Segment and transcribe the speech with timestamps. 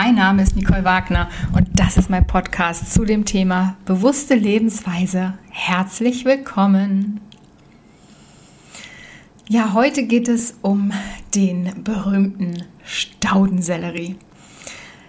[0.00, 5.34] Mein Name ist Nicole Wagner und das ist mein Podcast zu dem Thema bewusste Lebensweise.
[5.50, 7.20] Herzlich willkommen.
[9.48, 10.92] Ja, heute geht es um
[11.34, 14.14] den berühmten Staudensellerie.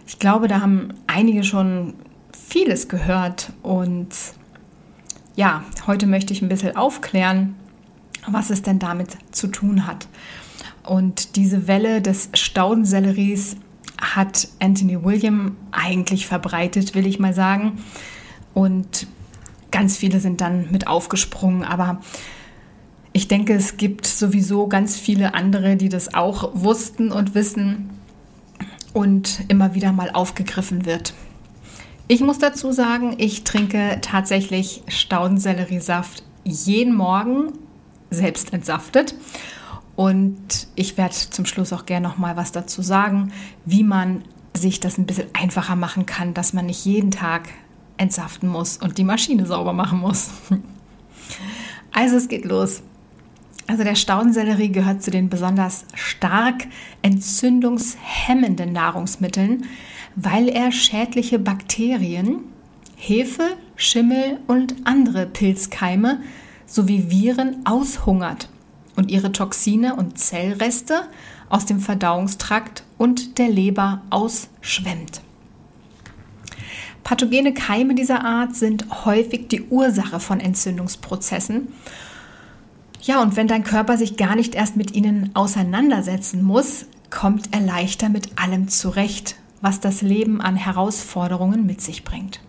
[0.07, 1.93] Ich glaube, da haben einige schon
[2.31, 4.09] vieles gehört und
[5.35, 7.53] ja, heute möchte ich ein bisschen aufklären,
[8.25, 10.07] was es denn damit zu tun hat.
[10.83, 13.55] Und diese Welle des Staudenselleries
[13.99, 17.83] hat Anthony William eigentlich verbreitet, will ich mal sagen.
[18.53, 19.07] Und
[19.71, 22.01] ganz viele sind dann mit aufgesprungen, aber
[23.11, 27.89] ich denke, es gibt sowieso ganz viele andere, die das auch wussten und wissen
[28.93, 31.13] und immer wieder mal aufgegriffen wird.
[32.07, 37.53] Ich muss dazu sagen, ich trinke tatsächlich Staudenselleriesaft jeden Morgen
[38.09, 39.13] selbst entsaftet.
[39.99, 43.33] Und ich werde zum Schluss auch gerne noch mal was dazu sagen,
[43.65, 44.23] wie man
[44.55, 47.49] sich das ein bisschen einfacher machen kann, dass man nicht jeden Tag
[47.97, 50.29] entsaften muss und die Maschine sauber machen muss.
[51.91, 52.81] Also es geht los.
[53.67, 56.67] Also der Staudensellerie gehört zu den besonders stark
[57.01, 59.65] entzündungshemmenden Nahrungsmitteln,
[60.15, 62.45] weil er schädliche Bakterien,
[62.95, 66.21] Hefe, Schimmel und andere Pilzkeime
[66.67, 68.47] sowie Viren aushungert
[68.95, 71.01] und ihre Toxine und Zellreste
[71.49, 75.21] aus dem Verdauungstrakt und der Leber ausschwemmt.
[77.03, 81.69] Pathogene Keime dieser Art sind häufig die Ursache von Entzündungsprozessen.
[83.01, 87.61] Ja, und wenn dein Körper sich gar nicht erst mit ihnen auseinandersetzen muss, kommt er
[87.61, 92.41] leichter mit allem zurecht, was das Leben an Herausforderungen mit sich bringt.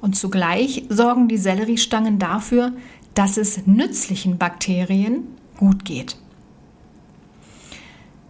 [0.00, 2.72] Und zugleich sorgen die Selleriestangen dafür,
[3.16, 5.24] dass es nützlichen Bakterien
[5.56, 6.16] gut geht.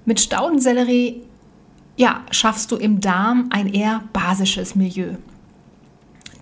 [0.06, 1.22] Mit Staudensellerie
[1.96, 5.14] ja, schaffst du im Darm ein eher basisches Milieu.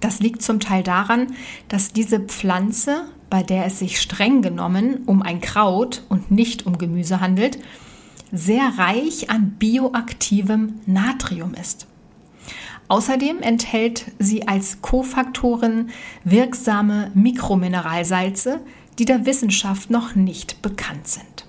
[0.00, 1.28] Das liegt zum Teil daran,
[1.68, 6.76] dass diese Pflanze, bei der es sich streng genommen um ein Kraut und nicht um
[6.76, 7.58] Gemüse handelt,
[8.30, 11.86] sehr reich an bioaktivem Natrium ist.
[12.88, 15.90] Außerdem enthält sie als Kofaktoren
[16.24, 18.60] wirksame Mikromineralsalze,
[18.98, 21.46] die der Wissenschaft noch nicht bekannt sind.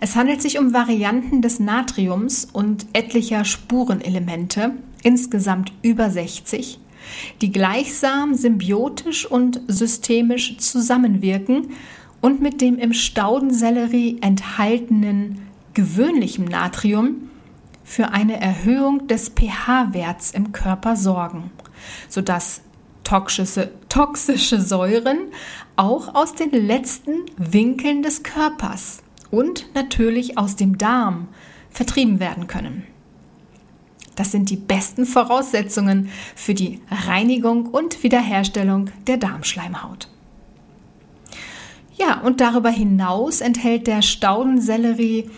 [0.00, 4.72] Es handelt sich um Varianten des Natriums und etlicher Spurenelemente,
[5.04, 6.80] insgesamt über 60,
[7.40, 11.68] die gleichsam symbiotisch und systemisch zusammenwirken
[12.20, 15.42] und mit dem im Staudensellerie enthaltenen
[15.72, 17.30] gewöhnlichen Natrium
[17.84, 21.50] für eine Erhöhung des pH-Werts im Körper sorgen,
[22.08, 22.62] sodass
[23.04, 25.18] toxische, toxische Säuren
[25.76, 31.28] auch aus den letzten Winkeln des Körpers und natürlich aus dem Darm
[31.70, 32.86] vertrieben werden können.
[34.14, 40.08] Das sind die besten Voraussetzungen für die Reinigung und Wiederherstellung der Darmschleimhaut.
[41.96, 45.30] Ja, und darüber hinaus enthält der Staudensellerie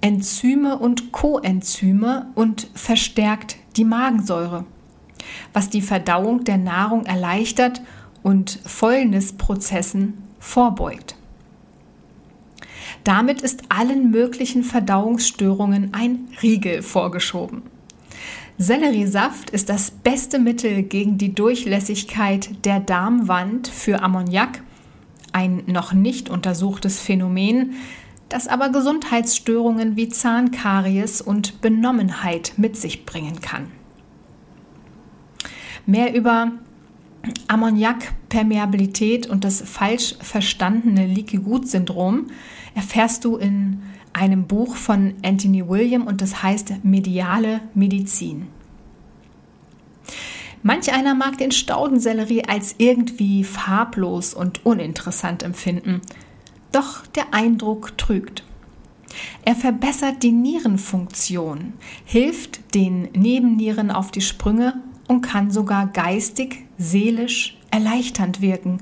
[0.00, 4.64] Enzyme und Coenzyme und verstärkt die Magensäure,
[5.52, 7.82] was die Verdauung der Nahrung erleichtert
[8.22, 11.16] und Fäulnisprozessen vorbeugt.
[13.04, 17.62] Damit ist allen möglichen Verdauungsstörungen ein Riegel vorgeschoben.
[18.58, 24.62] Selleriesaft ist das beste Mittel gegen die Durchlässigkeit der Darmwand für Ammoniak,
[25.32, 27.72] ein noch nicht untersuchtes Phänomen,
[28.30, 33.66] das aber Gesundheitsstörungen wie Zahnkaries und Benommenheit mit sich bringen kann.
[35.84, 36.52] Mehr über
[37.48, 42.28] Ammoniakpermeabilität und das falsch verstandene Leaky Gut Syndrom
[42.74, 43.82] erfährst du in
[44.12, 48.46] einem Buch von Anthony William und das heißt Mediale Medizin.
[50.62, 56.02] Manch einer mag den Staudensellerie als irgendwie farblos und uninteressant empfinden.
[56.72, 58.44] Doch der Eindruck trügt.
[59.44, 61.72] Er verbessert die Nierenfunktion,
[62.04, 64.74] hilft den Nebennieren auf die Sprünge
[65.08, 68.78] und kann sogar geistig, seelisch erleichternd wirken,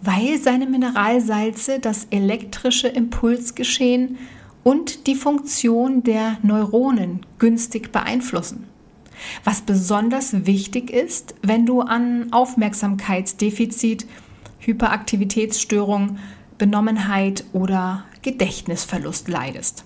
[0.00, 4.18] weil seine Mineralsalze das elektrische Impulsgeschehen
[4.62, 8.66] und die Funktion der Neuronen günstig beeinflussen.
[9.44, 14.06] Was besonders wichtig ist, wenn du an Aufmerksamkeitsdefizit,
[14.60, 16.18] Hyperaktivitätsstörung,
[16.60, 19.84] Benommenheit oder Gedächtnisverlust leidest.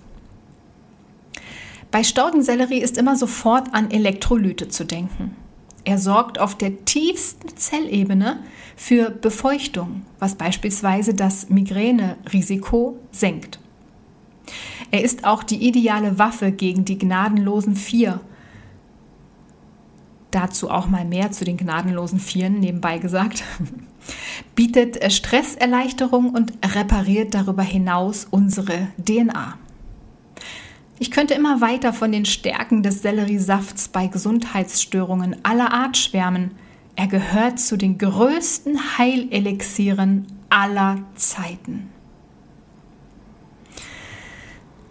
[1.93, 5.37] Bei Staudensellerie ist immer sofort an Elektrolyte zu denken.
[5.85, 8.41] Er sorgt auf der tiefsten Zellebene
[8.75, 13.61] für Befeuchtung, was beispielsweise das Migränerisiko senkt.
[14.91, 18.20] Er ist auch die ideale Waffe gegen die gnadenlosen Vier.
[20.32, 23.44] Dazu auch mal mehr zu den gnadenlosen Vieren nebenbei gesagt.
[24.55, 29.59] Bietet Stresserleichterung und repariert darüber hinaus unsere DNA.
[30.99, 36.53] Ich könnte immer weiter von den Stärken des Selleriesafts bei Gesundheitsstörungen aller Art schwärmen.
[36.97, 41.91] Er gehört zu den größten Heilelixieren aller Zeiten.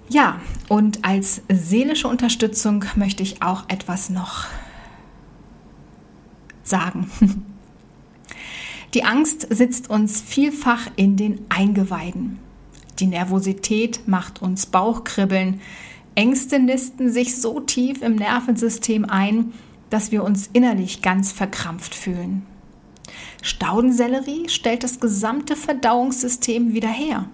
[0.09, 4.47] Ja, und als seelische Unterstützung möchte ich auch etwas noch
[6.63, 7.09] sagen.
[8.93, 12.39] Die Angst sitzt uns vielfach in den Eingeweiden.
[12.99, 15.61] Die Nervosität macht uns Bauchkribbeln.
[16.13, 19.53] Ängste nisten sich so tief im Nervensystem ein,
[19.89, 22.45] dass wir uns innerlich ganz verkrampft fühlen.
[23.41, 27.25] Staudensellerie stellt das gesamte Verdauungssystem wieder her.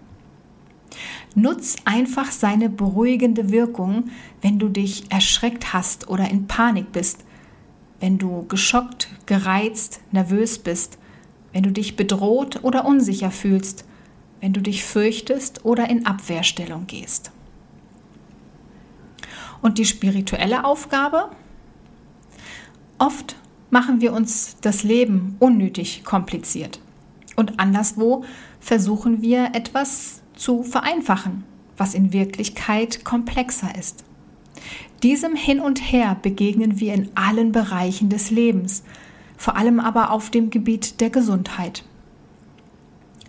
[1.36, 4.06] Nutz einfach seine beruhigende Wirkung,
[4.42, 7.26] wenn du dich erschreckt hast oder in Panik bist,
[8.00, 10.98] wenn du geschockt, gereizt, nervös bist,
[11.54, 13.86] wenn du dich bedroht oder unsicher fühlst,
[14.42, 17.32] wenn du dich fürchtest oder in Abwehrstellung gehst.
[19.62, 21.30] Und die spirituelle Aufgabe?
[22.98, 23.36] Oft
[23.70, 26.80] machen wir uns das Leben unnötig kompliziert.
[27.36, 28.24] Und anderswo
[28.60, 31.44] versuchen wir etwas zu vereinfachen,
[31.78, 34.04] was in Wirklichkeit komplexer ist.
[35.04, 38.84] Diesem Hin und Her begegnen wir in allen Bereichen des Lebens,
[39.40, 41.86] vor allem aber auf dem Gebiet der Gesundheit.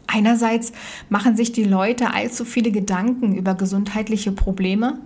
[0.09, 0.73] Einerseits
[1.09, 4.99] machen sich die Leute allzu viele Gedanken über gesundheitliche Probleme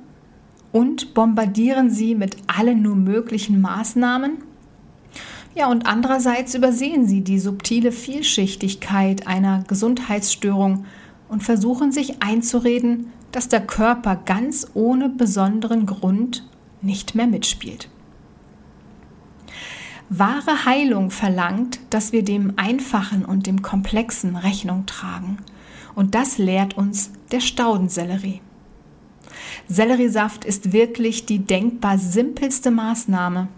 [0.72, 4.38] und bombardieren sie mit allen nur möglichen Maßnahmen.
[5.54, 10.86] Ja, und andererseits übersehen sie die subtile Vielschichtigkeit einer Gesundheitsstörung
[11.28, 16.48] und versuchen sich einzureden, dass der Körper ganz ohne besonderen Grund
[16.80, 17.90] nicht mehr mitspielt.
[20.10, 25.38] Wahre Heilung verlangt, dass wir dem Einfachen und dem Komplexen Rechnung tragen.
[25.94, 28.40] Und das lehrt uns der Staudensellerie.
[29.66, 33.48] Selleriesaft ist wirklich die denkbar simpelste Maßnahme.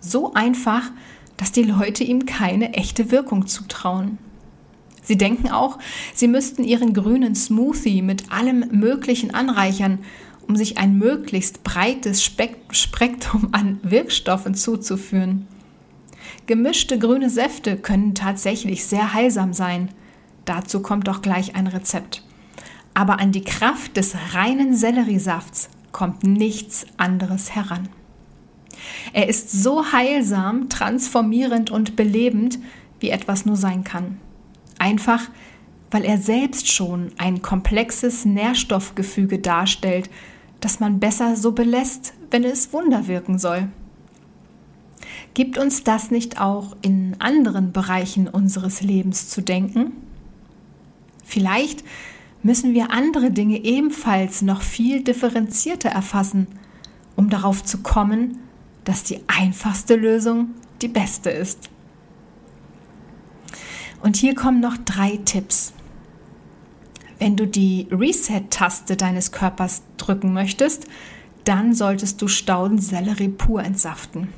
[0.00, 0.90] So einfach,
[1.36, 4.18] dass die Leute ihm keine echte Wirkung zutrauen.
[5.02, 5.78] Sie denken auch,
[6.12, 10.00] sie müssten ihren grünen Smoothie mit allem Möglichen anreichern,
[10.46, 15.46] um sich ein möglichst breites Spektrum an Wirkstoffen zuzuführen.
[16.46, 19.90] Gemischte grüne Säfte können tatsächlich sehr heilsam sein.
[20.44, 22.24] Dazu kommt doch gleich ein Rezept.
[22.94, 27.88] Aber an die Kraft des reinen Selleriesafts kommt nichts anderes heran.
[29.12, 32.58] Er ist so heilsam, transformierend und belebend,
[33.00, 34.18] wie etwas nur sein kann.
[34.78, 35.30] Einfach,
[35.90, 40.10] weil er selbst schon ein komplexes Nährstoffgefüge darstellt,
[40.60, 43.68] das man besser so belässt, wenn es Wunder wirken soll.
[45.34, 49.92] Gibt uns das nicht auch in anderen Bereichen unseres Lebens zu denken?
[51.24, 51.84] Vielleicht
[52.42, 56.46] müssen wir andere Dinge ebenfalls noch viel differenzierter erfassen,
[57.16, 58.38] um darauf zu kommen,
[58.84, 61.68] dass die einfachste Lösung die beste ist.
[64.02, 65.72] Und hier kommen noch drei Tipps.
[67.18, 70.86] Wenn du die Reset-Taste deines Körpers drücken möchtest,
[71.44, 74.28] dann solltest du Staudensellerie pur entsaften.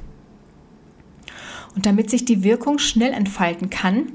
[1.74, 4.12] Und damit sich die Wirkung schnell entfalten kann,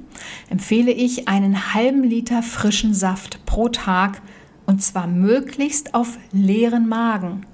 [0.50, 4.22] empfehle ich einen halben Liter frischen Saft pro Tag
[4.66, 7.46] und zwar möglichst auf leeren Magen,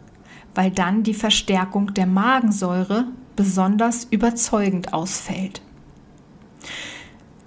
[0.55, 3.05] weil dann die Verstärkung der Magensäure
[3.35, 5.61] besonders überzeugend ausfällt.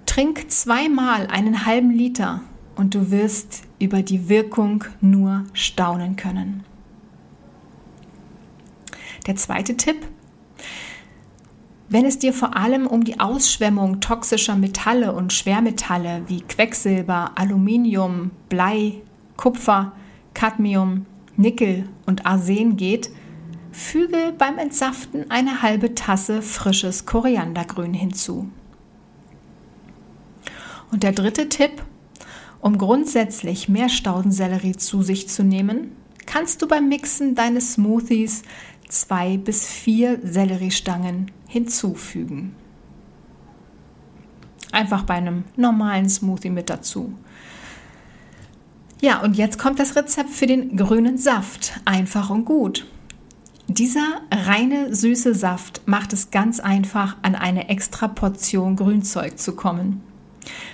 [0.05, 2.41] Trink zweimal einen halben Liter
[2.75, 6.63] und du wirst über die Wirkung nur staunen können.
[9.27, 10.07] Der zweite Tipp,
[11.87, 18.31] wenn es dir vor allem um die Ausschwemmung toxischer Metalle und Schwermetalle wie Quecksilber, Aluminium,
[18.49, 19.01] Blei,
[19.37, 19.93] Kupfer,
[20.33, 21.05] Cadmium,
[21.37, 23.11] Nickel und Arsen geht,
[23.71, 28.49] füge beim Entsaften eine halbe Tasse frisches Koriandergrün hinzu.
[30.91, 31.83] Und der dritte Tipp,
[32.61, 35.91] um grundsätzlich mehr Staudensellerie zu sich zu nehmen,
[36.25, 38.43] kannst du beim Mixen deines Smoothies
[38.89, 42.55] zwei bis vier Selleriestangen hinzufügen.
[44.71, 47.13] Einfach bei einem normalen Smoothie mit dazu.
[49.01, 51.79] Ja, und jetzt kommt das Rezept für den grünen Saft.
[51.85, 52.85] Einfach und gut.
[53.67, 60.01] Dieser reine süße Saft macht es ganz einfach, an eine extra Portion Grünzeug zu kommen.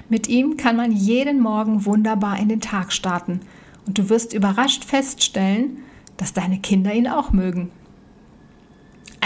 [0.10, 3.41] Mit ihm kann man jeden Morgen wunderbar in den Tag starten
[3.86, 5.80] Und du wirst überrascht feststellen,
[6.18, 7.72] dass deine Kinder ihn auch mögen.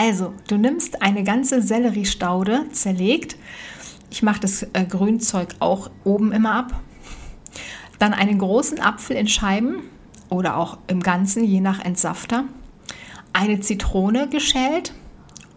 [0.08, 3.38] Also, du nimmst eine ganze Selleriestaude zerlegt.
[4.12, 6.80] Ich mache das äh, Grünzeug auch oben immer ab.
[7.98, 9.82] Dann einen großen Apfel in Scheiben
[10.30, 12.44] oder auch im Ganzen, je nach Entsafter.
[13.34, 14.94] Eine Zitrone geschält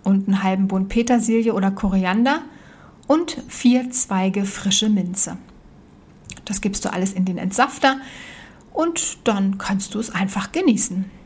[0.02, 2.40] und einen halben Bund Petersilie oder Koriander
[3.06, 5.36] und vier Zweige frische Minze.
[6.46, 7.98] Das gibst du alles in den Entsafter
[8.72, 11.17] und dann kannst du es einfach genießen.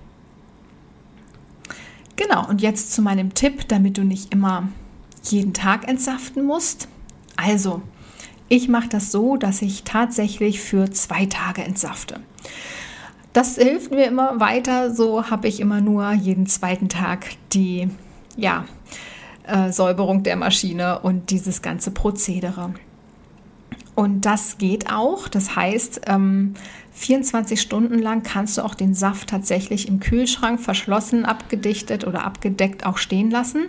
[2.17, 4.69] Genau, und jetzt zu meinem Tipp, damit du nicht immer
[5.25, 6.89] jeden Tag entsaften musst.
[7.37, 7.83] Also,
[8.49, 12.21] ich mache das so, dass ich tatsächlich für zwei Tage entsafte.
[13.33, 14.95] Das hilft mir immer weiter.
[14.95, 17.89] So habe ich immer nur jeden zweiten Tag die
[18.37, 18.65] ja,
[19.47, 22.75] äh, Säuberung der Maschine und dieses ganze Prozedere.
[23.95, 25.29] Und das geht auch.
[25.29, 26.55] Das heißt, ähm,
[26.93, 32.87] 24 Stunden lang kannst du auch den Saft tatsächlich im Kühlschrank verschlossen, abgedichtet oder abgedeckt
[32.87, 33.67] auch stehen lassen.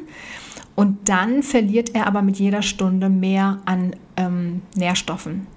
[0.76, 5.48] Und dann verliert er aber mit jeder Stunde mehr an ähm, Nährstoffen.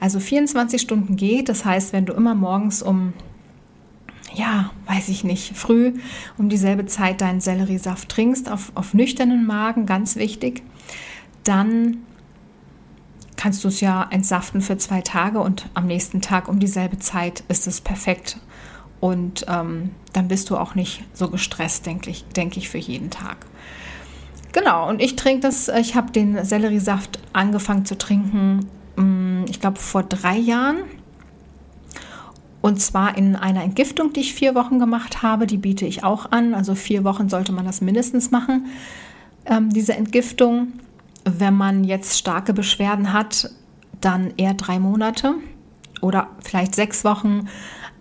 [0.00, 1.48] Also 24 Stunden geht.
[1.48, 3.14] Das heißt, wenn du immer morgens um
[4.34, 5.94] ja, weiß ich nicht, früh
[6.36, 10.62] um dieselbe Zeit deinen Selleriesaft trinkst, auf, auf nüchternen Magen, ganz wichtig,
[11.44, 11.98] dann
[13.36, 17.44] kannst du es ja entsaften für zwei Tage und am nächsten Tag um dieselbe Zeit
[17.48, 18.38] ist es perfekt.
[19.00, 23.10] Und ähm, dann bist du auch nicht so gestresst, denke ich, denk ich, für jeden
[23.10, 23.36] Tag.
[24.52, 29.78] Genau, und ich trinke das, ich habe den Selleriesaft angefangen zu trinken, mm, ich glaube,
[29.78, 30.76] vor drei Jahren
[32.64, 35.46] und zwar in einer Entgiftung, die ich vier Wochen gemacht habe.
[35.46, 36.54] Die biete ich auch an.
[36.54, 38.68] Also vier Wochen sollte man das mindestens machen,
[39.44, 40.68] ähm, diese Entgiftung.
[41.24, 43.50] Wenn man jetzt starke Beschwerden hat,
[44.00, 45.34] dann eher drei Monate
[46.00, 47.48] oder vielleicht sechs Wochen.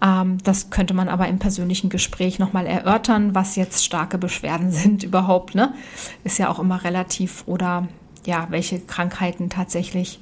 [0.02, 5.04] Ähm, das könnte man aber im persönlichen Gespräch nochmal erörtern, was jetzt starke Beschwerden sind
[5.04, 5.56] überhaupt.
[5.56, 5.74] Ne?
[6.24, 7.88] Ist ja auch immer relativ oder
[8.26, 10.20] ja, welche Krankheiten tatsächlich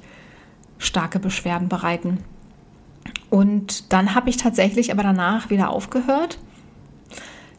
[0.78, 2.18] starke Beschwerden bereiten.
[3.30, 6.38] Und dann habe ich tatsächlich aber danach wieder aufgehört.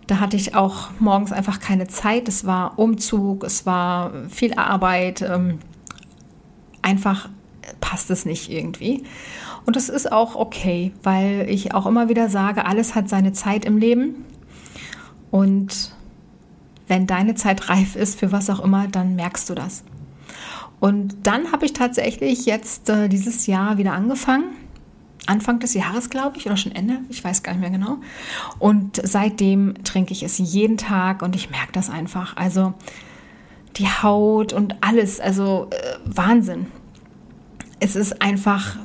[0.07, 2.27] Da hatte ich auch morgens einfach keine Zeit.
[2.27, 5.21] Es war Umzug, es war viel Arbeit.
[5.21, 5.59] Ähm,
[6.81, 7.29] einfach
[7.79, 9.03] passt es nicht irgendwie.
[9.65, 13.65] Und das ist auch okay, weil ich auch immer wieder sage, alles hat seine Zeit
[13.65, 14.25] im Leben.
[15.31, 15.95] Und
[16.87, 19.83] wenn deine Zeit reif ist für was auch immer, dann merkst du das.
[20.79, 24.53] Und dann habe ich tatsächlich jetzt äh, dieses Jahr wieder angefangen
[25.25, 27.97] Anfang des Jahres, glaube ich, oder schon Ende, ich weiß gar nicht mehr genau.
[28.59, 32.35] Und seitdem trinke ich es jeden Tag und ich merke das einfach.
[32.35, 32.73] Also
[33.77, 36.67] die Haut und alles, also äh, Wahnsinn.
[37.79, 38.77] Es ist einfach,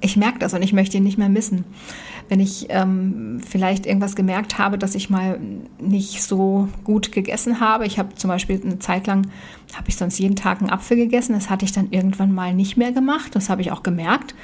[0.00, 1.64] ich merke das und ich möchte ihn nicht mehr missen.
[2.28, 5.38] Wenn ich ähm, vielleicht irgendwas gemerkt habe, dass ich mal
[5.80, 7.86] nicht so gut gegessen habe.
[7.86, 9.28] Ich habe zum Beispiel eine Zeit lang,
[9.76, 11.34] habe ich sonst jeden Tag einen Apfel gegessen.
[11.34, 13.36] Das hatte ich dann irgendwann mal nicht mehr gemacht.
[13.36, 14.34] Das habe ich auch gemerkt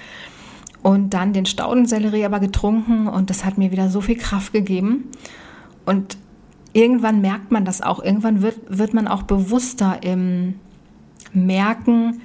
[0.82, 5.10] und dann den Staudensellerie aber getrunken und das hat mir wieder so viel Kraft gegeben.
[5.84, 6.16] Und
[6.72, 8.02] irgendwann merkt man das auch.
[8.02, 10.54] Irgendwann wird, wird man auch bewusster im
[11.32, 12.20] Merken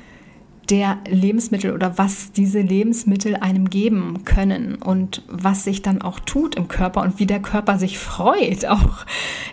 [0.69, 6.55] der Lebensmittel oder was diese Lebensmittel einem geben können und was sich dann auch tut
[6.55, 9.05] im Körper und wie der Körper sich freut auch.